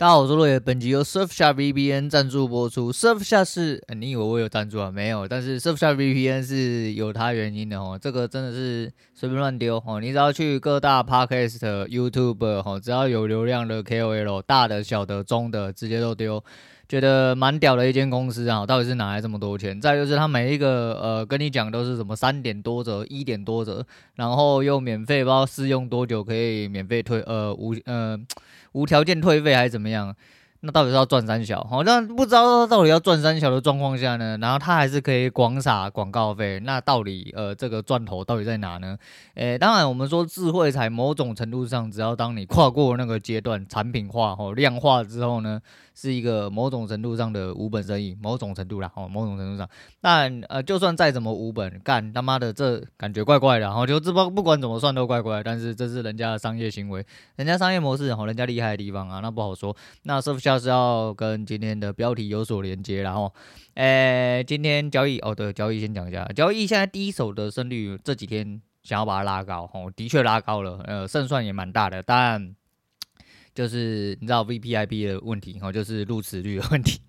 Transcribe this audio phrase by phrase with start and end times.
[0.00, 0.58] 大家好，我是洛野。
[0.58, 2.90] 本集由 Surfshark VPN 赞助播出。
[2.90, 4.90] Surfshark 是、你以为我有赞助啊？
[4.90, 7.98] 没有，但是 Surfshark VPN 是有它原因的哦。
[8.00, 10.00] 这个真的是随便乱丢哦。
[10.00, 16.42] 你只要去各大 Podcast、YouTube 哦，只要有流量的 KOL，大的、小的、中的，直接都丢。
[16.90, 19.80] 觉得蛮屌的一间公司啊，到底是哪来这么多钱？
[19.80, 23.86] 再就是他每一个呃，跟你讲都是什么三点多折、一点多折，
[24.16, 28.18] 然后又免费，不知道试用多久可以免费退，呃无呃。
[28.72, 30.14] 无条件退费还是怎么样？
[30.62, 31.62] 那到底是要赚三小？
[31.70, 34.36] 好，那不知道到底要赚三小的状况下呢？
[34.38, 38.96] 然后他还是可以广撒广告费，那到底呃这个赚头到底在哪呢？
[39.34, 45.60] 诶，当然我们说智慧财某种程度上，只要当你跨过那个阶段，产品化或量化之后呢？
[45.92, 49.68] 是一个某种程度上的无本生意，某种程度啦，哦，某种程度上，
[50.00, 57.04] 但呃，就算再怎么无本，干他妈的这感觉怪怪的，然后就这不不管怎么算都怪怪，但是这是人家的商业行为，
[57.36, 59.76] 人家商业模式，然后人家厉害的地方啊，那不好说。
[60.04, 60.18] 那
[60.54, 63.32] 就是要跟今天的标题有所连接，然后，
[63.74, 72.54] 诶，今天交易，哦对，交易先讲一下，交易现在第一手的胜率这几天想要把它拉高，哦，的确拉高了，呃，胜算也蛮大的，但。
[73.52, 77.00] 就是你知道 VPIP 的问题哈，就是入池率的问题。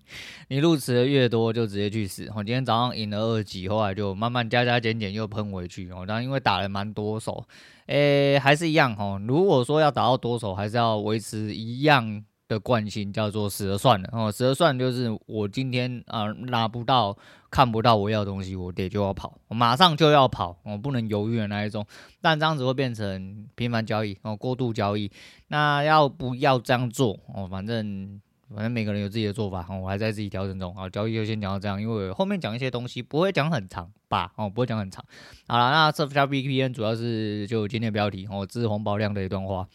[0.48, 2.28] 你入池的越多，就直接去死。
[2.34, 6.04] 我今天早上赢了二级，后来就慢慢加加减减又喷回去哦。
[6.04, 7.44] 当然因为打了蛮多手，
[7.86, 9.22] 诶、欸，还是一样哈。
[9.26, 12.22] 如果说要打到多手，还是要维持一样。
[12.52, 17.16] 的惯性叫做死了算了哦，死了算就是我今天啊、拿不到
[17.50, 21.84] 看不到我要的东西，我得就要跑，我马上就要跑，我不能犹豫的那一种。
[22.20, 25.10] 但这样子会变成频繁交易哦，过度交易。
[25.48, 27.48] 那要不要这样做哦？
[27.50, 28.20] 反正
[28.54, 30.74] 反正每个人有自己的做法哦，我还在自己调整中。
[30.74, 34.32] 好，交易就先讲到这样，因为后面讲一些东西不会讲很长吧？
[34.36, 35.04] 哦，不会讲很长。
[35.48, 39.66] 好了，那 Surf 加 VPN 主要是就今天的标题哦，支红宝亮的一段话。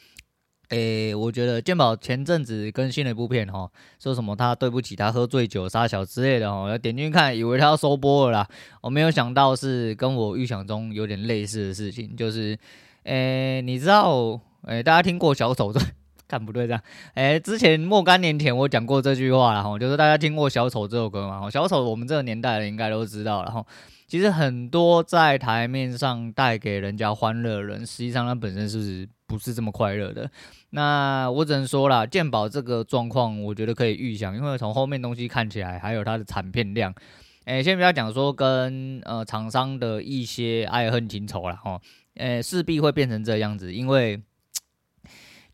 [0.69, 8.47] 诶、我觉得健保前阵子更新了一部片哈，说什么他对不起他喝醉酒杀小之类的哈，要点进去看，以为他要收播了啦，
[8.81, 12.57] 我没有想到是跟我预想中有点类似的事情，就是
[13.03, 15.79] 诶、你知道诶、大家听过小丑这
[16.27, 16.81] 看不对这样，
[17.13, 23.65] 诶、之前若干年前我讲过这句话了哈，就是大家听过小丑这首歌嘛，小丑我们这个年代的应该都知道了哈，
[24.05, 29.07] 其实很多在台面上带给人家欢乐的人，实际上他本身是不是？
[29.27, 30.31] 不是这么快乐的，
[30.69, 36.93] 那我只能说了，健保这个状况，我觉得可以预想，因为从后面东西看起来，还有它的产片量，
[37.45, 41.79] 诶，先不要讲说跟呃厂商的一些爱恨情仇了哈，
[42.15, 44.21] 诶，势必会变成这样子，因为。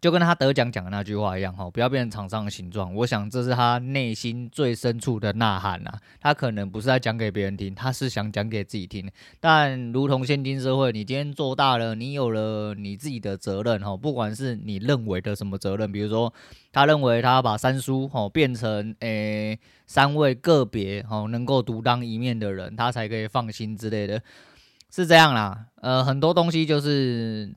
[0.04, 2.94] 就跟他得奖讲的那句话一样哈，不要变成厂商的形状。
[2.94, 5.94] 我想这是他内心最深处的呐喊呐。
[6.20, 9.10] 他可能不是在讲给别人听，他是想讲给自己听。
[9.40, 13.96] 但如同现今社会，你今天做大了，你有了你自己的责任哈。
[13.96, 16.34] 不管是你认为的什么责任，比如说
[16.74, 24.22] 他认为他把三叔哈变成诶三位个别哈能够独当一面的人，他才可以放心之类的，
[24.94, 25.68] 是这样啦。
[25.78, 27.56] 呃，很多东西就是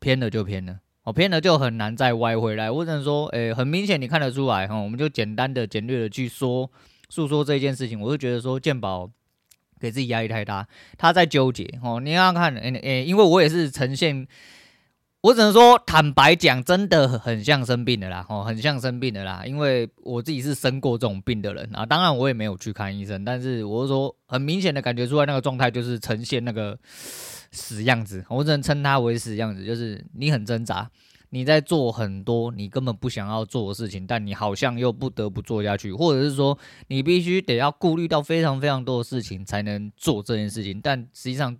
[0.00, 0.78] 偏了就偏了。
[1.04, 2.70] 哦，偏了就很难再歪回来。
[2.70, 4.74] 我只能说，诶、很明显你看得出来哈。
[4.74, 6.70] 我们就简单的、简略的去说
[7.10, 8.00] 诉说这件事情。
[8.00, 9.10] 我就觉得说，健保
[9.78, 10.66] 给自己压力太大，
[10.96, 12.00] 他在纠结哦。
[12.00, 14.26] 你要看，诶、欸、诶、欸，因为我也是呈现，
[15.20, 19.42] 我只能说坦白讲，真的很像生病的啦，哦，很像生病的啦。
[19.44, 26.78] 因为我自己是生过这种病的人啊，当然我也没有去看医生，但是我是说，很明显的感觉出来那个状态就是呈现那个。
[27.54, 30.90] 死样子，我只能称他为死样子，就是你很挣扎，
[31.30, 41.56] 你在做很多你根本不想要做的事情，但你好像又不得不做下去，或者是说你必须得要顾虑到非常非常多的事情才能做这件事情，但实际上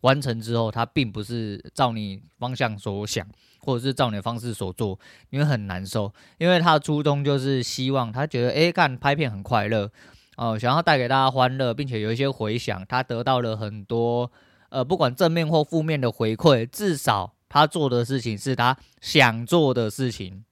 [0.00, 3.26] 完成之后，它并不是照你方向所想，
[3.60, 4.98] 或者是照你的方式所做，
[5.30, 9.90] 你会很难受，因为他的初衷就是希望他觉得，哎，干拍片很快乐
[10.36, 14.30] 哦，想要带给大家欢乐，并且有一些回响，他得到了很多。
[14.70, 20.44] 呃，不管正面或负面的回馈，至少他做的事情是他想做的事情。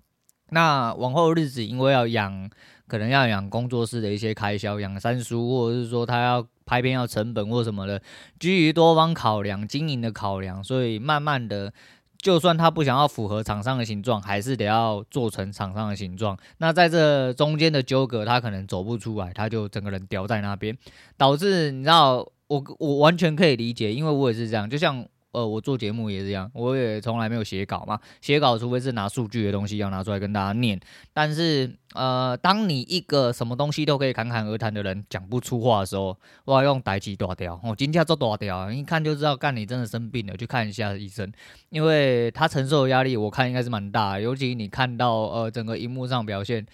[0.50, 2.48] 那往后日子，因为要养，
[2.86, 8.00] 可能要养工作室的一些开销，养三叔，或者是说他要拍片要成本或什么的，
[8.38, 11.72] 基于多方考量、经营的考量，所以慢慢的，
[12.16, 16.38] 就算他不想要符合厂商的形状，还是得要做成厂商的形状。
[16.58, 20.78] 那在这中间的纠葛，他可能走不出来，他就整个人吊在那边，
[21.18, 22.26] 导致你知道。
[22.48, 24.68] 我我完全可以理解，因为我也是这样。
[24.68, 30.80] 就像呃，我做节目也是这样，我也从来没有写稿嘛，写稿除非是拿数据的东西要拿出来跟大家念。
[31.12, 36.16] 但是，呃，当你一个什么东西都可以侃侃而谈的人讲不出话的时候，
[36.46, 41.30] 我要，用代志大条，我今天做大条，一看就知道，干你真的生病了，去看一下医生，
[41.68, 46.64] 因为他承受的压力，我看应该是蛮大，尤其你看到呃整个荧幕上表现。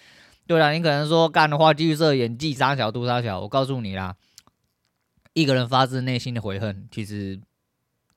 [0.47, 4.15] 对啦，你可能说干的话，剧色演技杀小度杀小，我告诉你啦，
[5.33, 7.39] 一个人发自内心的悔恨，其实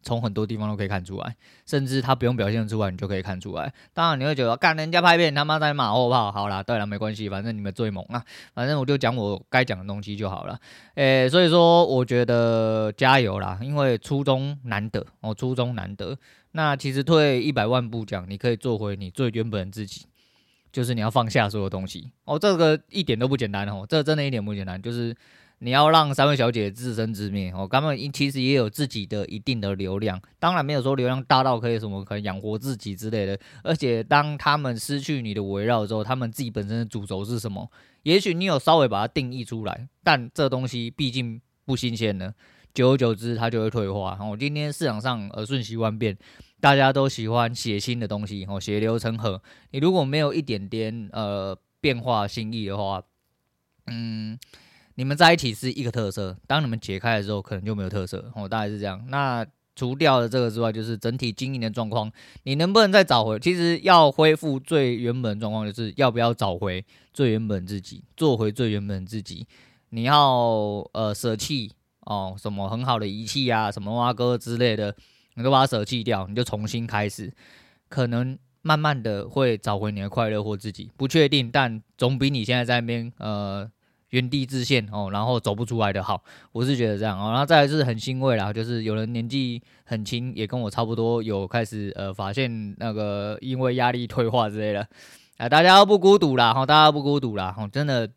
[0.02, 1.34] 从很多地方都可以看出来，
[1.66, 3.72] 甚至他不用表现出来，你就可以看出来。
[3.92, 8.24] 当然你会觉得干人家拍片他妈在马后炮，好啦，对了，没关系，反正你们最猛啊，
[8.54, 10.58] 反正我就讲我该讲的东西就好了。
[10.94, 16.16] 诶，所以说我觉得加油啦，因为初衷难得哦，初衷难得。
[16.52, 20.06] 那其实退一百万步讲，你可以做回你最原本的自己。
[20.72, 24.80] 就是你要放下所有东西哦，这个一点都不简单哦，这个、真的一点不简单。
[24.80, 25.16] 就是
[25.60, 33.38] 你要让三位小姐自生自灭哦，他们其实也有自己的一定的流量，当然没有说流量大到可以什么可以养活自己之类的。
[33.62, 37.70] 而且当他们失去你的围绕之后，他们自己本身的主轴是什么？
[38.02, 42.34] 也许你有稍微把它定义出来，但这东西毕竟不新鲜了，
[42.74, 44.18] 久而久之它就会退化。
[44.20, 46.16] 哦，今天市场上呃瞬息万变。
[46.58, 49.40] 大家都喜欢血腥的东西哦，血流成河。
[49.72, 53.02] 你如果没有一点点呃变化心意的话，
[53.86, 54.38] 嗯，
[54.96, 59.02] 你们在一起是一个特色，当你们解开的时候，可能就没有特色哦，大概是这样。
[59.08, 62.10] 那除掉了这个之外，就是整体经营的状况，
[62.42, 63.38] 你能不能再找回？
[63.38, 69.46] 其实要恢复最原本状况，就是要不要找回最原本自己，做回最原本自己。
[69.90, 74.94] 你要呃舍弃哦，什么很好的仪器啊，什么挖哥之类的。
[75.34, 77.30] 你都把它舍弃掉，你就重新开始，
[77.90, 83.70] 可能慢慢的会找回你的快乐或自己，不确定，但总比你现在在那边呃
[84.10, 86.22] 原地自限哦，然后走不出来的好。
[86.52, 94.86] 我是觉得这样哦，然后再来是很欣慰啦，就是有人年纪很轻，也跟我差不多有开始呃发现那个因为压力退化之类的，
[95.38, 98.10] 啊、大家都不孤独啦，哈，大家不孤独啦，哈，真的。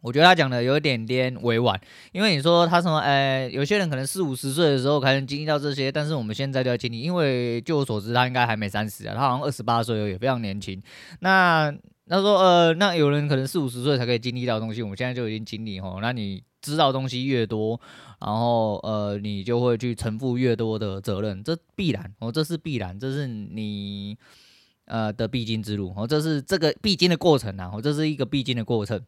[0.00, 1.78] 我觉得他讲的有一点点委婉，
[2.12, 10.80] 因为你说他什么，呃，有些人可能四五十岁的时候才能经历到这些，但是我们现在就要经历，因为据我所知，他应该还没三十啊，他好像二十八岁而已，非常年轻。
[11.18, 11.74] 那
[12.08, 16.00] 他说，呃，那有人可能四五十岁才可以经历到东西，我们现在就已经经历吼。
[16.00, 17.80] 那你知道东西越多，
[18.20, 24.16] 然后呃，你就会去承负越多的责任，这必然哦，这是必然，这是你
[24.86, 29.00] 呃的必经之路哦，这是这个必经的过程啊，哦，这是一个必经的过程。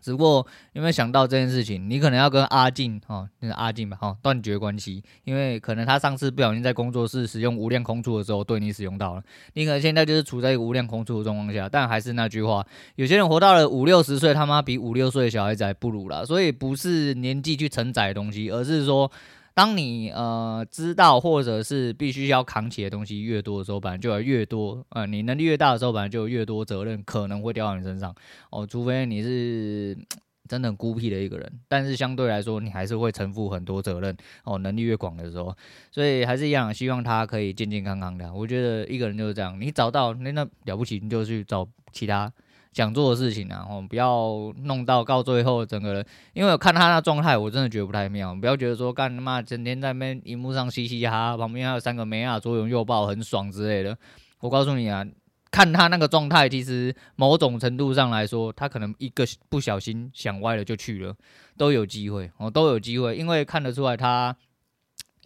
[0.00, 1.88] 只不过有没有想到这件事情？
[1.88, 9.22] 你可能要跟阿静哦，那个阿静吧，哈，断绝关系，因为可能他上次不小心在工作室使用无量空处的时候，对你使用到了，
[9.54, 11.68] 你可能现在就是处在一个无量空处的状况下。
[11.68, 12.66] 但还是那句话，
[12.96, 16.24] 有些人活到了五六十岁，他妈比五六岁的小孩子还不如啦。
[16.24, 19.10] 所以不是年纪去承载的东西，而是说。
[19.58, 28.14] 当你呃知道或者是必须要扛起的东西越多的时候，本来就要越多呃，你能力越大的时候，本来就越多责任可能会掉到你身上
[28.50, 28.64] 哦。
[28.64, 29.98] 除非你是
[30.48, 34.58] 真的很孤僻的一个人，但是相对来说，你还是会承负很多责任哦。
[34.58, 35.52] 能力越广的时候，
[35.90, 38.32] 所以还是一样，希望他可以健健康康的。
[38.32, 42.32] 我觉得一个人就是这样，你找到那那了不起，你就去找其他。
[42.72, 48.34] 想做的事情啊，哦，不要弄到到最后整个人，因为我看他那状态，我真的觉得不太妙。
[48.34, 53.96] 不要觉得说干他妈整天在那边荧幕上嘻嘻哈哈，旁边还有三个妹啊，左拥右抱很爽之类的。
[54.40, 55.04] 我告诉你啊，
[55.50, 61.14] 看他那个状态，其实某种程度上来说，他可能一个不小心想歪了就去了，
[61.56, 64.36] 都有机会哦，都有机会，因为看得出来他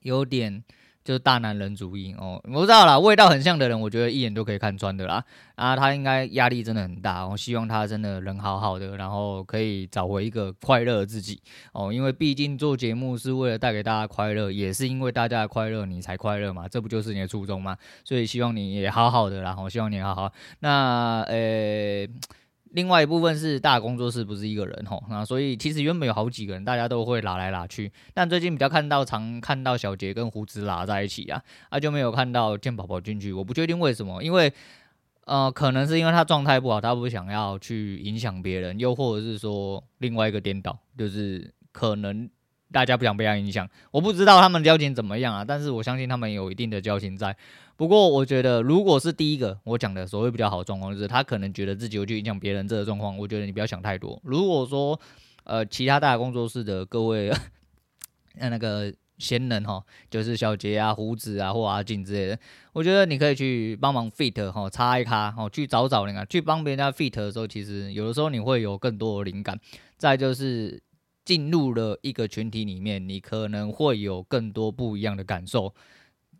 [0.03, 0.65] 有点。
[1.05, 5.25] 就是大男人主义哦，我知道啦，味道很像的人，我觉得一眼都可以看穿的啦。
[5.57, 11.41] 啊，他应该压力真的很大，我希望他真的人好好的，然后可以找回一个快乐自己
[11.73, 11.93] 哦。
[11.93, 17.77] 因为毕竟做节目是为了带给大家快乐，也是因为大家的快乐你才快乐嘛，这不就是你的初衷吗？
[18.05, 20.33] 所以希望你也好好的啦，然后希望你好好。
[20.61, 22.07] 那呃。
[22.73, 27.93] 另外一部分是大工作室不是一个人吼，那所以其实原本有好几个人，大家都会拉来拉去。
[28.15, 33.33] 但最近比较看到常看到小杰跟胡子拉在一起啊，啊就没有看到健宝宝进去。
[33.33, 34.53] 我不确定为什么，因为
[35.25, 42.29] 呃可能是因为他状态不好，他不想要去影响别人，又或者是说另外一个颠倒，就是可能。
[42.73, 47.37] 大家不想被他影响，我不知道他们交情怎么样啊，但是我相信他们有一定的交情在。
[47.77, 54.21] 不过我觉得，如果是第一个我讲的所谓比较好的状况，就是他可能觉得自己会去影响别人这个状况，我觉得你不要想太多。
[54.25, 54.99] 如果说
[55.45, 57.33] 呃其他大工作室的各位
[58.39, 62.39] 那那个闲人哈，就是小杰啊、胡子啊或阿静之类的，
[62.73, 69.59] 我觉得你可以去帮忙 fit 哈，插一卡哦，去找找那个，去帮别人家 fit 的时候，其实有的时候你会有更多的灵感。
[69.97, 70.83] 再就是。
[71.25, 75.73] 进入了一个群体里面，你可能会有更多不一样的感受，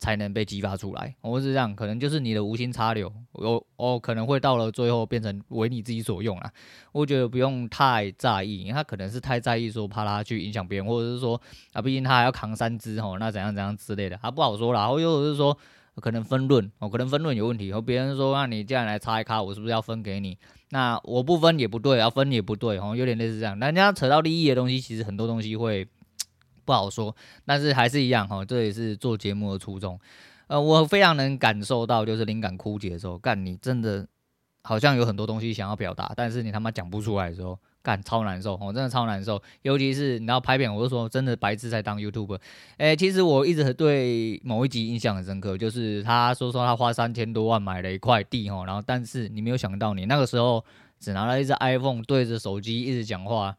[0.03, 1.15] 才能被激发出来。
[1.21, 6.51] 我是这样，可能就是你的无心插柳，有哦，可能会到了最后变成为你自己所用啊。
[6.91, 11.41] 我觉得不用太在意，他可能是太在意说怕他去影响别人，或者是说
[11.73, 14.81] 啊，毕竟他还要扛三只吼，那怎样怎样之类的，他不好说啦。
[14.81, 15.57] 然后又是说
[16.01, 20.37] 可能分论哦，可能分论有问题，然后别人说，那你既然来插一卡，我是不是要分给你？
[20.71, 23.57] 那我不分也不对，要分也不对，哦，有点类似这样。
[23.61, 25.87] 人家扯到利益的东西，其实很多东西会。
[26.65, 27.15] 不好说，
[27.45, 29.99] 但是还是一样哈，这也是做节目的初衷。
[30.49, 34.07] 呃，我非常能感受到，就是灵感枯竭的时候，干你真的
[34.63, 39.41] 好像有很多东西想要表达，但是你他妈讲不出来的时候，干超难受，我真的超难受。
[39.63, 42.39] 尤其是你要拍片，我就说真的白痴才当 YouTuber。
[42.77, 50.63] 诶，其实我一直对某一集印象很深刻，就是他说说他花三千多万买了一块地哈，然后但是你没有想到，你那个时候
[51.01, 53.57] 只拿了一只 iPhone 对着手机一直讲话。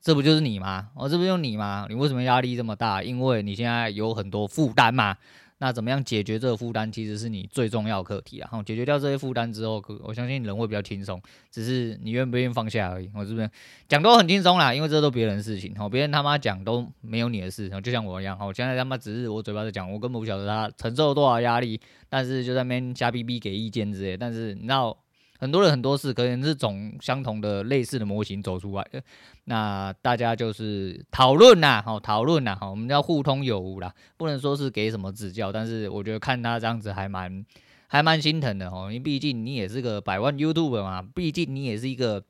[0.00, 0.88] 这不就是你吗？
[0.94, 1.86] 哦，这不就是你吗？
[1.88, 3.02] 你为什么压力这么大？
[3.02, 5.16] 因为你现在有很多负担嘛。
[5.60, 8.48] 那怎么样解决这个负担，其实是你最重要的课题啊。
[8.52, 13.10] 然后解决掉这些负担之后，我相信人会比较轻松，只是你愿不愿意放下而已。
[13.12, 13.50] 我这边
[13.88, 14.72] 讲都很轻松啦？
[14.72, 17.68] 因为这都别人的事情，哦，别人他妈讲都没有你的事。
[17.82, 24.16] 就像我一样，哦，现在他妈只是我嘴巴在讲，我根本不晓得他承受了多少压力，但是就在那边瞎逼逼给意见之类。
[24.16, 24.96] 但是你知道。
[25.38, 29.02] 很多人很多事，可能是从相同的类似的模型走出来的。
[29.44, 37.44] 那大家就是讨论呐，好讨论呐，好，我们要互通有无啦，不能说是给什么指教，但是我觉得看他这样子还蛮
[37.86, 42.22] 还蛮心疼的哦，因为毕竟你也是个百万 YouTube 嘛，毕竟你也是一个。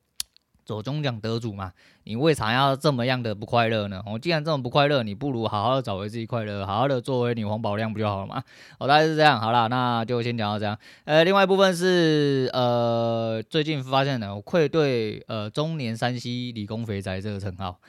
[0.69, 1.73] 左中奖得主嘛，
[2.03, 4.03] 你为啥要这么样的不快乐呢？
[4.05, 8.43] 我既然这么不快乐，你不如好好的找回自己快乐，好好的作为你黄宝亮不就好了吗？
[8.77, 10.77] 哦，大概是这样，好了，那就先讲到这样。
[11.05, 17.79] 呃，另外一部分是呃，最近发现的，我愧对呃中年山西理工肥宅这个称号。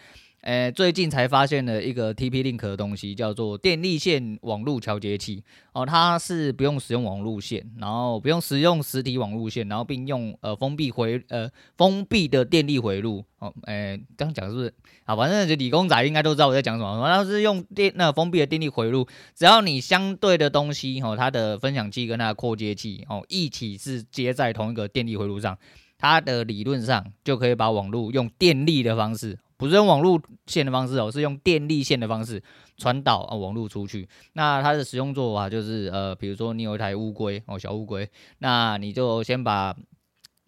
[0.42, 5.44] 诶，最近才发现了一个 TP-Link 的东西，叫做电力线网络调节器。
[5.74, 13.22] 哦，它是不用使用网路线，然后不用使用实体网路线，然后并用呃封闭回呃封闭的电力回路。
[13.38, 14.74] 哦，诶，这样讲是不是？
[15.04, 17.06] 啊，反正就理工仔应该都知道我在讲什么。
[17.06, 25.58] 它是用电那封闭的电力回路，只要你相对的东西哦，它的分享器跟它的扩接器哦一起是接在同一个电力回路上，
[25.98, 29.38] 它的理论上就可以把网路用电力的方式。
[29.60, 32.42] 不是用网路线的方式哦，是用电力线的方式
[32.78, 34.08] 传导啊网路出去。
[34.32, 39.76] 那它的使用做法就是呃，比如说你有一台乌龟哦，小乌龟，那你就先把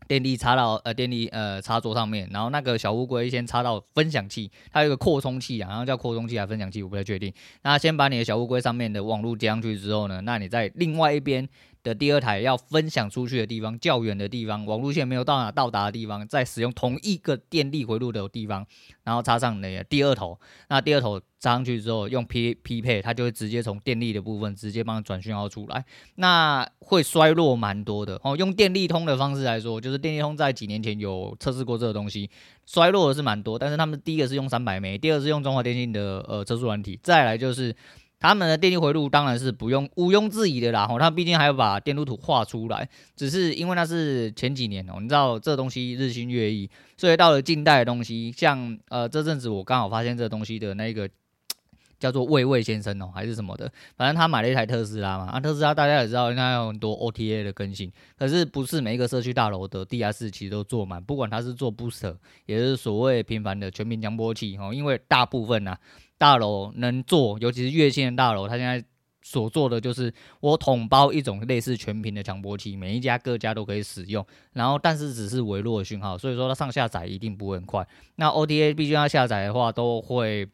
[0.08, 7.30] 电力插到呃电力呃插座上面，然后那个小乌龟先插到分享器，它有一个扩充器啊，然后叫扩充器还分享器，我不太确定。
[7.64, 11.46] 那先把你的小乌龟上面的网路接上去之后呢，那你在另外一边。
[11.82, 18.64] 的第二台要分享出去的地方较远的地方，网路线没有到哪到达的地方，再使用同一个电力回路的地方，
[19.04, 20.38] 然后插上那个第二头。
[20.68, 25.84] 那第二头插上去之后，用匹匹配，它就会直接从电力的部分直接帮转讯号出来。
[26.14, 28.36] 那会衰弱蛮多的哦。
[28.36, 32.30] 用电力通的方式来说，就是电力通在几年前有测试过这个东西，
[32.64, 33.58] 衰弱的是蛮多。
[33.58, 37.74] 但是他们第一个是用三百枚，第二是用中华电信的呃测速软体，再来就是。
[38.22, 51.10] 他们的电力回路当然是不用毋庸置疑的啦，吼，他毕竟还要把电路图画出来，只是因为那是前几年哦，你知道这东西日新月异，所以到了近代的东西，像呃这阵子我刚好发现这东西的那个
[51.98, 65.76] 叫做魏魏先生哦，还是什么的，反正他买了一台特斯拉嘛，啊特斯拉大家也知道应该有很多 OTA 的更新，可是不是每一个社区大楼的地下室其实都坐满，不管他是做 Boost，也是所谓频繁的全频强波器哦，因为大部分呐。
[66.22, 68.80] 大楼能做，尤其是月线大楼，它现在
[69.22, 74.24] 所做的就是我统包一种类似全屏的强波器，每一家各家都可以使用。
[74.52, 77.84] 然后，但是只是微弱的讯号，所以说它上下载一定不会很快。
[78.14, 80.48] 那 ODA 毕竟要下载的话，都会。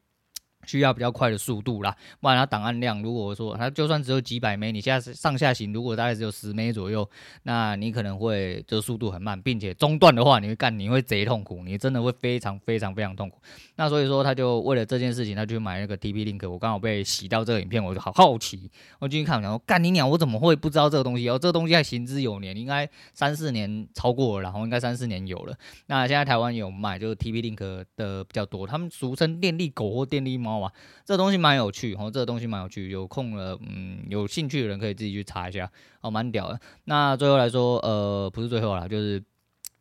[0.68, 7.08] 需要比较快的速度啦，不然它档案量，如果说它就算只有几百枚，你现在上下行如果大概只有十枚左右，
[7.44, 13.40] 那你可能会这速度很慢，并且中断的话，你会干，你会贼痛苦，你真的会非常非常非常痛苦。
[13.76, 16.46] 那所以说，他就为了这件事情，他就买那个 TP-Link。
[16.50, 21.26] 我刚好被洗到这个影片，我就好好奇，我进去看，然后干你娘，我怎么会不知道这个东西？
[21.30, 25.56] 哦，这个东西还行之有年，应该三四年超过了，然后应该三四年有了。
[25.86, 30.57] 那现在台湾有卖，就是 TP-Link 的比较多，他们俗称电力狗或电力猫。
[31.04, 36.58] 这东西蛮有趣哦，这个东西蛮有趣，有空了，嗯，有兴趣的人可以自己去查一下，哦，蛮屌的。
[36.84, 39.22] 那最后来说，呃，不是最后啦，就是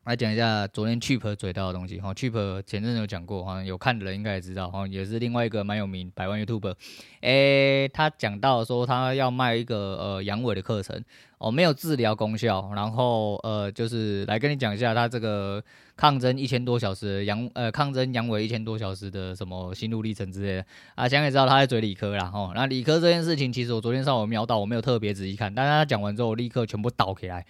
[0.08, 6.76] 来讲一下昨天 Cheap 嘴到的东西哈，Cheap 前阵有讲过，好像有看的人应该也知道哈，也是另外一个蛮有名百万 YouTuber，
[7.20, 11.04] 诶，他讲到说他要卖一个呃阳痿的课程
[11.40, 15.62] 哦，没有治疗功效，然后呃就是来跟你讲一下他这个
[15.98, 27.46] 抗争一千多小时阳呃抗争阳痿一千多小时的什么心路历程之类的啊，想也知道他在嘴理科啦哈，那理科这件事情其实我昨天上午瞄到，我没有特别仔细看，但是他讲完之后我立刻全部倒起来。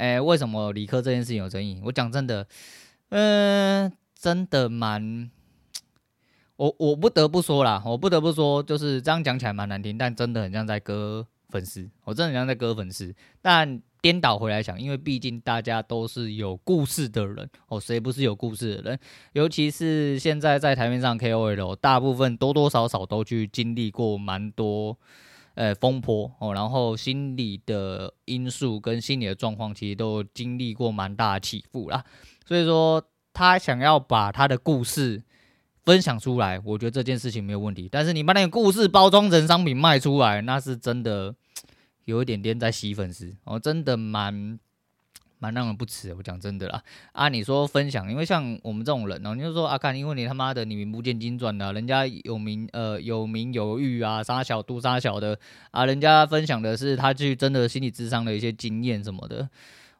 [0.00, 1.78] 哎、欸，为什么理科这件事情有争议？
[1.84, 2.46] 我讲真的，
[3.10, 5.30] 嗯、真的蛮，
[6.56, 13.14] 我我不得不说啦，我不得不说，就是这样讲起来蛮难听，但真的很像在割粉丝，我真的很像在割粉丝。
[13.42, 18.98] 但颠倒回来想，因为毕竟大家都是有故事的人哦，谁不是有故事的人？
[19.34, 24.96] 尤其是现在在台面上 KOL，大部分多多少少都去经历过蛮多。
[25.60, 32.02] 呃，风波哦，然后心理的因素跟心理的状况，其实都经历过蛮大的起伏啦。
[32.46, 35.22] 所以说，他想要把他的故事
[35.84, 37.90] 分享出来，我觉得这件事情没有问题。
[37.92, 41.34] 但是你把那个故事包装成商品卖出来，那是真的
[42.06, 44.58] 有一点点在吸粉丝哦，真的蛮。
[45.40, 46.80] 蛮让人不齿，我讲真的啦。
[47.12, 55.36] 啊，你说分享，因为像我们这种人哦，你就说啊，看，因为你他妈的你名不见经传的，人家有名呃有名有誉啊，杀小都杀小的
[55.72, 59.48] 啊，人家分享的是他去真的心理智商的一些经验什么的。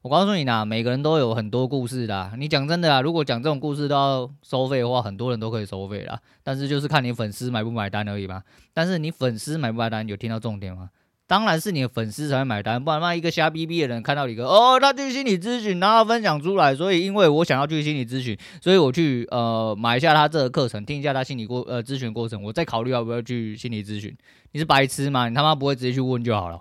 [0.02, 2.32] 我告诉你呐，每个人都有很多故事的。
[2.38, 6.18] 你讲真的啊，如果讲这种故事都要收费的话，很多人都可以收费啦。
[6.42, 8.42] 但是就是看你粉丝买不买单而已嘛。
[8.72, 10.88] 但是你粉丝买不买单，有听到重点吗？
[11.30, 24.12] 当然是你的粉丝才会买单，不然那一个瞎逼逼的人看到你个哦，他去心理咨询，然后分享出来，所以因为我想要去心理咨询，所以我去呃买一下他这个课程，听一下他心理过呃咨询过程，我再考虑要不要去心理咨询。
[24.50, 25.28] 你是白痴吗？
[25.28, 26.60] 你他妈不会直接去问就好了？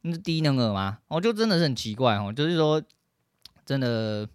[0.00, 1.00] 你是低能儿吗？
[1.08, 2.82] 我就真的是很奇怪哦，就是说
[3.66, 4.26] 真的。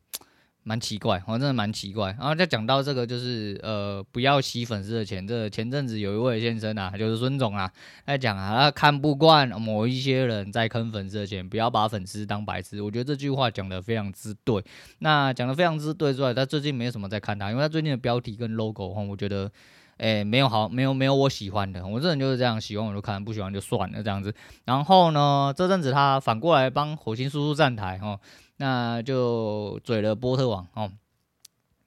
[0.64, 2.16] 蛮奇怪，我真的蛮奇怪。
[2.18, 5.28] 然后再讲到这个，就是呃，不要吸粉丝的钱。
[5.28, 7.70] 这、前阵子有一位先生啊，就是孙总啊，
[8.06, 12.82] 在讲啊，他看不惯某一些人在坑粉丝的钱，不要把粉丝当白痴。
[12.82, 14.64] 我觉得这句话讲的非常之对。
[15.00, 19.52] 那讲的非常之对之外，他最近没有什么在看他，因为他最近的标题跟 logo 哈，我觉得，
[19.98, 21.86] 诶，没有好，没有没有我喜欢的。
[21.86, 24.34] 我这人就是这样，喜欢我就看，不喜欢就算了这样子。
[24.66, 28.20] 然后呢，这阵子他反过来帮火星叔叔站台哦。
[28.58, 30.92] 那就嘴了波特王哦，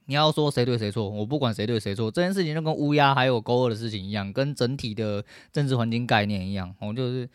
[0.06, 7.28] 你要说谁对谁错，我不管谁对谁错，这件事情就跟乌鸦还有勾二的事情一样，跟整体的政治环境概念一样，我就是。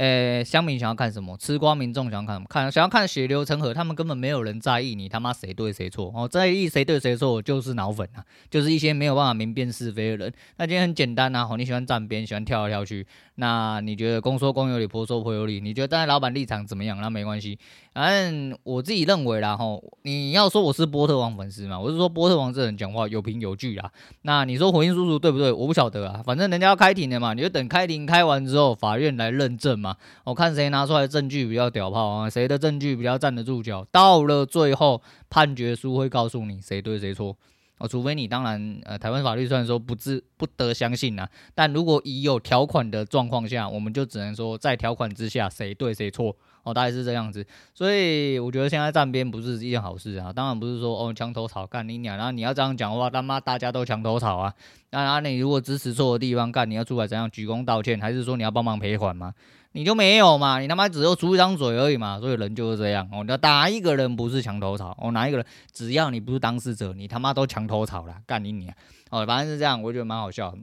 [0.00, 1.36] 诶，乡民想要看什么？
[1.36, 2.46] 吃瓜民众想要看什么？
[2.48, 10.32] 看想要看血流成河，他们根本没有人在意你他妈谁对谁错哦，在意谁对谁错就是脑粉啊，就是一些没有办法明辨是非的人。
[10.56, 16.98] 那今天很简单呐，哦，你喜欢站边，喜欢跳来跳去，那你觉得公说公有理，婆说婆有理，你觉得站在老板立场怎么样？
[17.02, 17.58] 那没关系，
[17.92, 23.90] 反正我自己认为啦，吼，你要说我是波特王粉丝嘛，我是说波特王这人讲话有凭有据啦。
[24.22, 25.50] 那你说火星叔叔对不对？
[25.50, 29.96] 我不晓得啊，反正人家要开庭的嘛，你就等开庭开完之后，法院来认证嘛。
[30.24, 37.36] 我看谁拿出来证据比较屌炮啊，谁的证据比较站得住脚，到了最后判决书会告诉你谁对谁错
[37.78, 41.26] 哦，除非你当然呃，台湾法律虽然说不自不得相信呐，
[41.56, 46.36] 但如果已有条款的状况下，我们就只能说在条款之下谁对谁错。
[46.62, 47.44] 哦，大概是这样子，
[47.74, 50.32] 所以我觉得现在站边不是一件好事啊。
[50.32, 54.54] 当然不是说哦墙头草干你娘，然后你要这样讲话，他妈大家都墙头草啊。
[54.90, 59.32] 那然后你如果支持错的地方干，你要出来怎样鞠躬道歉，还是说你要帮忙赔款吗？
[59.72, 62.18] 你就没有嘛，你他妈只有出一张嘴而已嘛。
[62.18, 68.74] 所以人就是这样哦，你要打一个人不是墙头草哦，哪一个人只要你不是当事者，你他妈都墙头草了，干你娘。
[69.10, 70.58] 哦，反正是这样，我觉得蛮好笑的。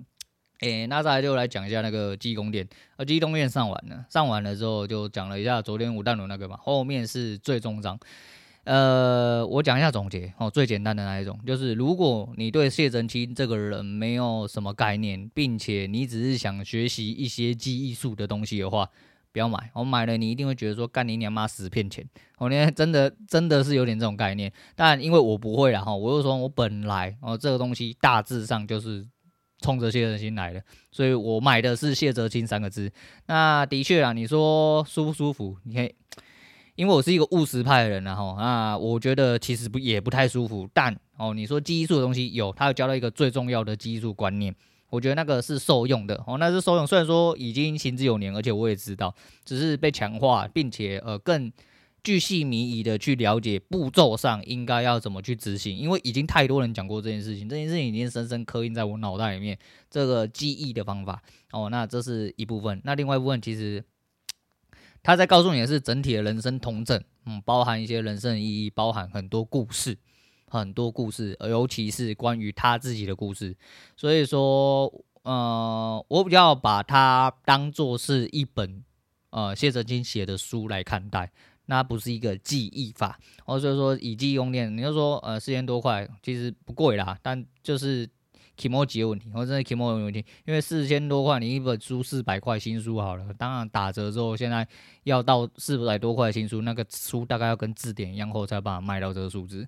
[0.62, 8.00] 诶、那再来就来讲一下那个记忆宫殿，呃，记忆宫殿上完了，上完了之后就讲了一下昨天吴淡如那个嘛，后面是最终章。
[8.64, 18.90] 呃，我讲一下总结哦，最简单的那一种，就是如果你对谢真清这个人没有什么概念，并且你只是想学习一些记忆术的东西的话，
[19.32, 19.70] 不要买。
[19.74, 22.04] 我买了，你一定会觉得说干你娘妈死骗钱。
[22.40, 29.06] 我那天真的真的是有点这种概念，但因为我不会啦哈，我就说我本来哦这个东西大致上就是。
[29.60, 32.92] 冲着谢哲青来的，所以我买的是谢哲清三个字。
[33.26, 35.58] 那的确啊，你说舒不舒服？
[35.64, 35.94] 你可以，
[36.76, 40.70] 因为我是一个务实派的人，然后啊，我觉得其实不也不太舒服。
[40.74, 44.54] 但哦，你说记忆术的东西有，他有教到一个最重要的记忆术观念，
[44.90, 46.86] 我觉得那个是受用的哦，那是受用。
[46.86, 51.52] 虽然说已经行之有年，而且我也知道，只是被强化，并且呃更。
[52.04, 59.58] 巨细靡遗的去了解步骤上应该要怎么去执行，因为已经太多人讲过这件事情，这件事情已经深深刻印在我脑袋里面。
[59.90, 62.82] 这个记忆的方法哦，那这是一部分。
[62.84, 63.84] 那另外一部分其实
[65.04, 69.98] 他在告诉你的是整体的人生统整嗯，包含一些人生的意义，包含很多故事，
[70.50, 73.56] 很多故事，尤其是关于他自己的故事。
[73.96, 74.92] 所以说，
[75.24, 78.84] 呃，我比较把它当做是一本
[79.30, 81.32] 呃谢哲青写的书来看待，
[81.68, 83.18] 那不是一个记忆法。
[83.46, 88.10] 或者说以记忆用念，你就说呃四千多块其实不贵啦，但就是。
[88.60, 94.68] 提莫吉的问题，或者是提莫的问题，因为四千多块，你一本书四百块新书好了，当然打折之后，现在
[95.04, 99.68] 要到四百多块新书，那个书大概要跟字典一样厚才把它卖到这个数字，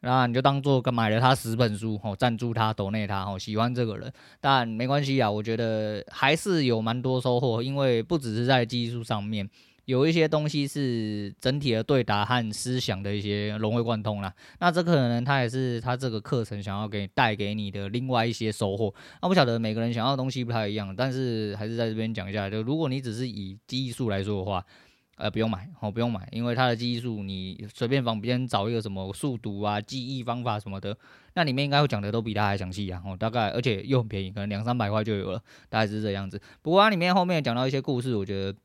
[0.00, 4.10] 那你就当做买了他十本书，哦，赞助他，抖内他，哦，喜欢这个人，
[4.40, 9.46] 但没关系啊，我觉得还是有蛮多收获，因为不只是在技术上面。
[9.90, 18.94] 有一些东西是整体的对答和思想的一些融会贯通啦，那这可能他也是他这个课程想要给你带给你的另外一些收获。
[19.20, 24.64] 那不晓得每个人想要的东西不太一样，但是还是在这边讲一下，就如果你只是以记忆术来说的话，
[25.16, 30.96] 呃，不用买，哦，不用买，因为它的记忆术你随便旁边找一个什么速读啊、记忆方法什么的，
[31.34, 36.40] 那里面应该会讲的都比它还详细啊，哦，大概而且又很便宜，可能两三百块就有了，大概是这样子。
[36.62, 38.56] 不过它里面后面讲到一些故事，我觉得。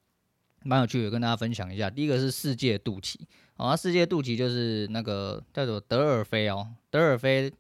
[0.66, 1.90] 蛮有趣的，跟大家分享一下。
[1.90, 3.18] 第一个是世界肚脐，
[3.56, 7.54] 啊，世界肚脐就是那个叫做德尔菲哦，德尔菲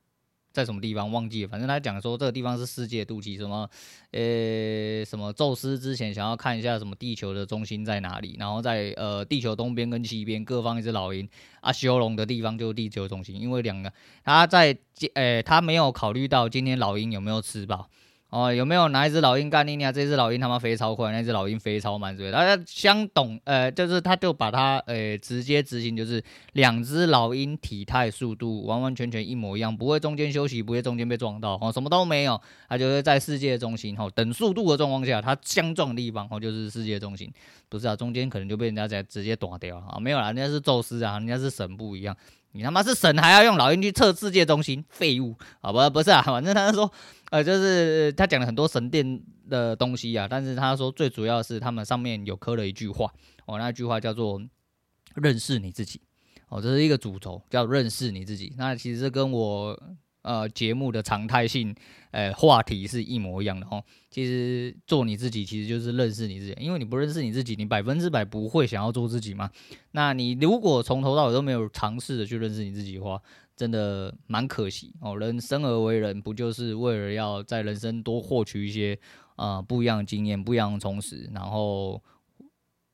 [0.51, 3.69] 在什么地方忘记了，反正他讲说这个地方是世界肚脐，什么
[4.11, 11.29] 呃什么宙斯之前想要看一下什么地球的中心在哪里，然后在呃地球东边跟西边各放一只老鹰，
[11.61, 14.75] 啊修龙的地方就是地球中心，因为两个他在
[15.13, 17.87] 呃他没有考虑到今天老鹰有没有吃饱。
[18.31, 19.93] 哦，有没有哪一只老鹰干你娘？
[19.93, 22.31] 这只老鹰他妈飞超快，那只老鹰飞超慢，对不对？
[22.33, 37.31] 大家相懂，呃，就是他就把它，呃，直接执行，就是两只老鹰体态、速度完完全全一模一样，不会中间休息，不会中间被撞到，哦，什么都没有，它就是在世界中心，哦，等速度的状况下，它相撞的地方，哦，就是世界中心，
[37.69, 42.17] 不是啊，中间可能就被人家在直接断掉了啊，没有啦，人家是宙斯啊，人家是神不一样。
[42.55, 44.81] 你他妈是神，还要用老鹰去测世界中心？
[44.87, 45.35] 废物！
[45.59, 46.89] 好不，不是啊，反正他说，
[47.29, 53.11] 呃，就是他讲了很多神殿的东西啊，但是他说最主要是他们上面有刻了一句话，
[53.45, 54.41] 哦，那句话叫做
[55.15, 55.99] “认识你自己”，
[56.47, 58.53] 哦，这是一个主轴，叫“认识你自己”。
[58.57, 59.77] 那其实跟我。
[60.25, 61.73] 呃，节目的常态性，
[62.09, 63.83] 呃，话题是一模一样的哦。
[64.09, 66.55] 其实做你自己，其实就是认识你自己。
[66.59, 69.51] 因为你不认识你自己，你百分之百不会想要做自己嘛。
[69.91, 73.21] 那你如果从头到尾都没有尝试的去认识你自己的话，
[73.55, 75.15] 真的蛮可惜哦。
[75.15, 78.97] 人生而为人，不就是为了要在人生多获取一些
[79.35, 82.01] 呃不一样的经验、不一样的充实，然后，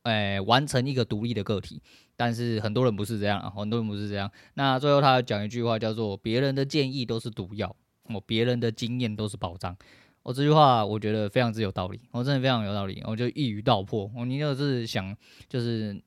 [0.04, 1.82] 哎、完成一个独立的个体？
[2.22, 4.32] 但是很多人不是这样，很多人不是这样。
[4.54, 7.76] 那最后他讲一句话，叫做“别人的建议都是毒药，
[8.14, 9.76] 我别人的经验都是宝藏”。
[10.22, 14.08] 我这句话我觉得非常之有道理，我真的非常有道理，我就一语道破。
[14.16, 15.18] 我你就是想，
[15.50, 16.00] 就是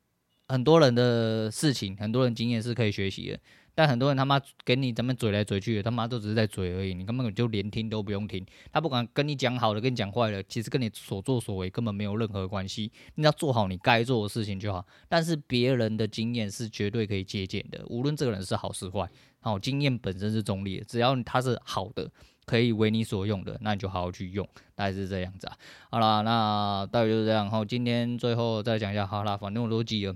[0.47, 3.39] 很多人的事情，很多人经验是可以学习的。
[3.75, 8.43] 但很多人他妈给你怎么嘴来嘴去的，他妈都只是在嘴而已，你根本就连听都不用听。
[8.71, 12.91] 他不管跟你讲好的，跟你讲坏的，其实跟你所作所为根本没有任何关系。
[13.15, 14.85] 你要做好你该做的事情就好。
[15.09, 19.09] 但是别人的经验是绝对可以借鉴的，无论这个人是好是坏，
[19.41, 22.09] 好，经验本身是中立的，只要他是好的，
[22.45, 25.57] 可以为你所用的，那你就好好去用，大概是这样子啊。
[25.91, 27.51] 好啦，那大概就是这样。
[27.51, 30.15] 好，今天最后再讲一下，好啦，反正我都记了。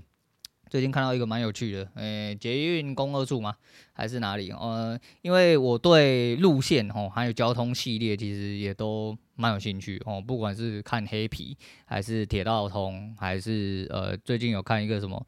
[0.70, 3.52] 最近看到一个蛮有趣的，诶、捷运公二处吗？
[3.92, 4.52] 还是哪里？
[4.52, 10.22] 呃，因为我对路线哦，还有交通系列，其实也都蛮有兴趣哦。
[10.24, 15.26] 不管是看黑皮，还是铁道通，还是呃，最近有看一个什么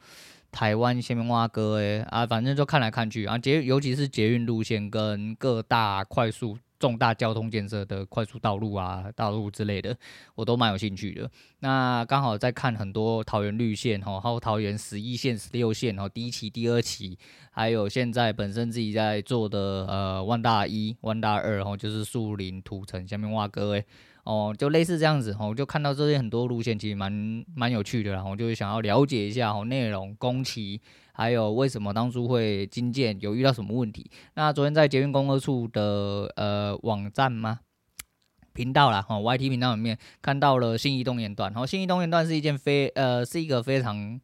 [0.53, 6.57] 台湾下面挖哥诶啊，反正就看来看去啊，捷尤其是捷运路线跟各大快速。
[6.83, 9.97] 重大交通建设的快速道路啊、道路之类的，
[10.35, 11.31] 我都蛮有兴趣的。
[11.61, 17.17] 那刚好在看很多桃园绿线哈，还有桃园十一线、十六线哦，第一期、第二期，
[17.53, 23.85] 还有现在本身自己在做的呃万大一、万大二哈，就是树林、土城下面挖哥诶。
[24.25, 30.81] 哦，就类似这样子哦，就看到这些很多路线，其实蛮蛮有趣的，然后就想要了解一下哦内容、工期，
[31.13, 34.11] 还有为什么当初会经建，有遇到什么问题。
[34.35, 37.61] 那昨天在捷运公二处的呃网站吗？
[38.53, 44.21] 频道啦，哈，YT 频道里面看到了信义东延段，然后信义东延段是一件非呃是一个非常。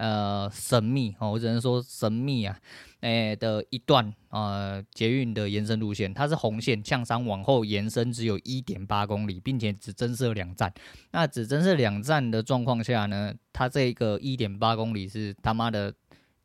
[0.00, 2.56] 呃，神秘哦，我只能说神秘啊，
[3.00, 10.72] 诶、欸、的一段呃捷运的延伸路线，它是红线向上往后延伸，只有一点八公里，并且只增设两站。
[11.10, 15.92] 那只增设两站的状况下呢，它这个一点八公里是他妈的。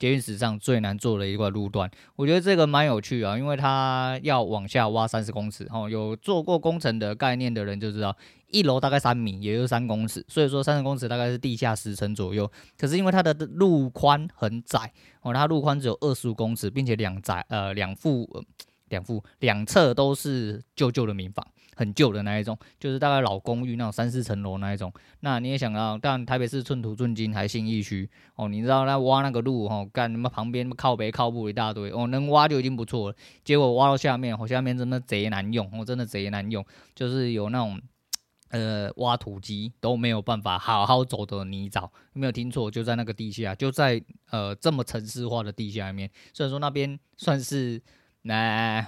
[0.03, 1.89] 捷运史上最难做的一块路段。
[2.17, 8.13] 我觉得这个蛮有趣啊，因为它要往下挖三十公尺，哦，有做过工程的概念的人就知道，
[8.47, 12.51] 一楼大概三米，也就是三公尺，所以说三十公尺大概是地下十层左右。
[12.77, 18.43] 可是因为它的路宽很窄，哦，它路宽只有二十五公尺，并且两窄呃两副。
[18.89, 21.43] 两副两侧都是旧旧的民房，
[21.75, 24.91] 很旧的那一种，就是大概老公寓那种三四层楼那一种。
[25.21, 33.15] 那你也想到，但台北市寸土寸金还信义区哦，你知道那挖那个路哦，干什么旁边靠北靠步一大堆哦，能挖就已经不错了。
[33.43, 37.81] 结果挖到下面，哦，下面真的贼难用哦，真的贼难用，就是有那种
[38.49, 46.09] 呃挖土机都没有办法好好走的泥沼，没有听错，就在那个地下，就在呃这么城市化的地下面。
[46.33, 47.81] 所以说那边算是。
[48.25, 48.79] 那，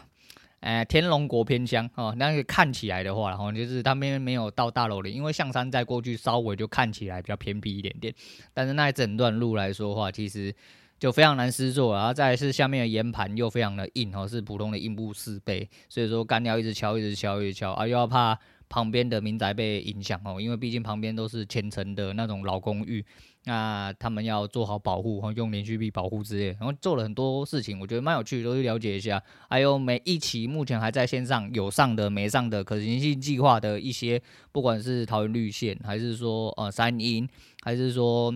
[0.87, 8.13] 天龙国偏乡哦，那个看起来的话，然后就是他们没有到大楼里，因为象山在过去稍微就看起来比较偏僻一点点，
[8.53, 10.53] 但是那一整段路来说的话，其实
[10.99, 23.05] 就非常难施作，然后再是下面的岩盘又非常的硬哦，是普通的硬部四倍，所以说干要一直敲，一直敲，一直敲啊，又要怕旁边的民宅被影响哦，因为毕竟旁边都是前层的那种老公寓。
[23.45, 29.21] 那他们要做好保护，用连续币保护之类，然后做了很多事情，我觉得蛮有趣的，都去了解一下。
[29.49, 37.27] 还有每一期目前还在线上有上的、没上的可行性计划的一些，不管是桃园绿线，还是说呃三鹰，
[37.61, 38.33] 还是说。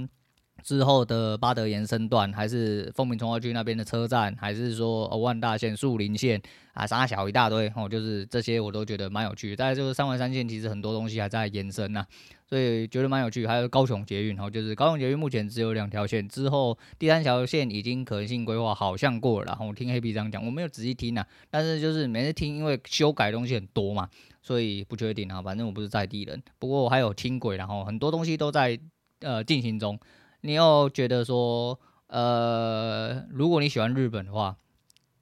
[0.64, 6.42] 之后的八德延伸段，还是丰平重划区那边的车站，还是说万大线、树林线
[6.74, 9.56] 啊，啥小一大堆哦，就是这些我都觉得蛮有趣的。
[9.56, 12.08] 再来就是三环三线，其实很多东西还在延伸呐、啊，
[12.48, 13.46] 所以觉得蛮有趣。
[13.48, 19.46] 还有高雄捷运，哦，就是高雄捷运目前只有两条线，之后第三条线已经可能性规划好像过了。
[19.48, 24.10] 然后我听黑皮这样讲，我没有仔细听呐、啊，但是就是每次听，因为修改东西很多嘛，
[24.42, 25.42] 所以不确定啊。
[25.42, 28.80] 反正我不是在地人，不过我还有轻轨，然后很多东西都在
[29.22, 30.00] 呃进行中。
[30.42, 34.56] 你又觉得说，呃，如果你喜欢日本的话，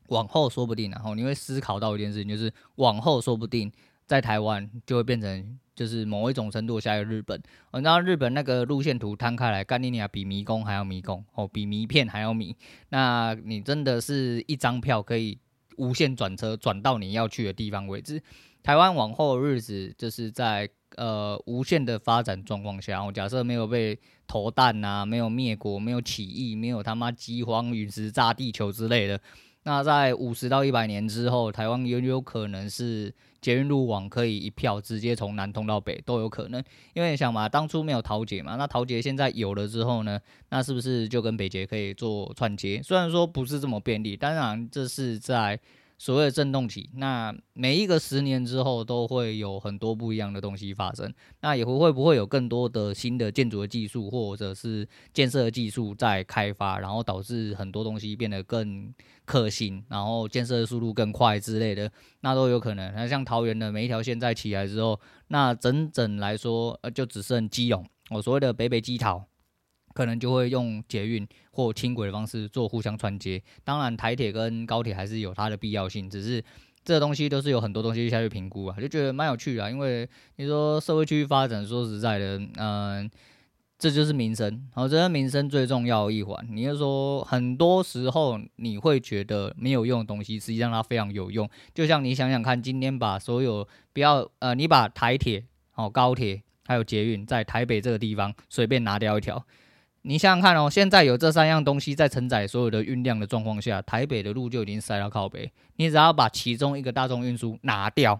[0.09, 3.71] 往后说不定，然后你会思考到一件事情，就是往后说不定
[4.05, 7.41] 在台湾就会变成就是某一种程度下一个日本。
[7.73, 12.55] 你知道日本那个路线图摊开来，干你娘比迷宫还要迷宫哦，比迷片还要迷。
[12.89, 15.39] 那你真的是一张票可以
[15.77, 18.21] 无限转车转到你要去的地方为止。
[18.61, 20.69] 台湾往后的日子就是在。
[20.97, 29.19] 呃，无限的发展状况下，我假设没有被投弹呐、啊，没有灭国，没有起义，没有他妈饥荒、陨石炸地球之类的，
[29.61, 36.63] 那在五十到一百年之后，台湾有有可能是捷运路网可以一票直接从南通到北都有可能。
[36.95, 42.81] 因为你想嘛，当初没有桃捷嘛，那桃捷现在有了之后呢，那是不是就跟北捷可以做串接？
[42.81, 45.59] 虽然说不是这么便利，当然这是在。
[45.97, 51.11] 所谓的震动期，那每一个十年之后都会有很多不一样的东西发生。
[51.41, 58.93] 那也会不会有更多的新的建筑的技术，或者是建设技术在开发，然后导致很多东西变得更
[59.25, 62.93] 可行，然后建设速度更快之类的，那都有可能。
[62.93, 69.25] 那像桃园的每一条线在起来之后，那整整来说，呃，就只剩基隆，我所谓的北北基桃。
[69.97, 76.43] 可能就会用捷运或轻轨的方式做互相串接，当然台铁跟高铁还是有它的必要性，只是
[76.85, 79.71] 这东西都是有很多东西下去评估啊，就觉得蛮有趣的啊。
[79.71, 83.09] 因为你说社会区域发展，说实在的，嗯，
[83.79, 86.47] 这就是民生，好，这是民生最重要的一环。
[86.51, 91.49] 你就说很多时候你会觉得没有用的东西，实际上它非常有用。
[91.73, 99.43] 就像你想想看，今天把所有不要呃，你把台铁、好高铁还有捷运在台北这个地方随便拿掉一条。
[100.07, 105.51] 你想想看哦，现在有这三样东西在承载所有的运量的状况下，台北的路就已经塞到靠北。
[105.75, 108.17] 你只要把其中一个大众运输拿掉，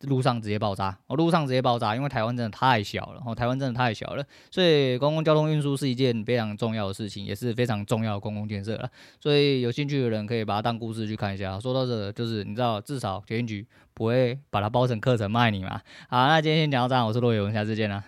[0.00, 8.90] 路上直接爆炸哦，路上直接爆炸，因为台湾真的太小了哦，台湾真的太小了，所以公共交通运输是一件非常重要的事情，也是非常重要的公共建设了。
[9.20, 11.60] 所以有兴趣的人可以把它当故事去看一下。
[11.60, 15.80] 说到这，就是你知道，至少捷运局不会把它包成课程卖你嘛。
[16.08, 18.02] 好，那今天先讲到这，我是罗伟文，下次见啦。